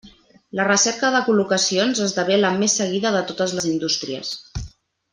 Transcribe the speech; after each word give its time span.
La 0.59 0.63
recerca 0.67 1.11
de 1.15 1.21
col·locacions 1.27 2.01
esdevé 2.07 2.39
la 2.41 2.51
més 2.65 2.81
seguida 2.83 3.15
de 3.19 3.23
totes 3.33 3.57
les 3.59 3.71
indústries. 3.77 4.35